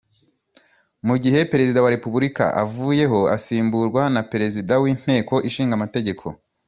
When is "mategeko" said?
5.83-6.25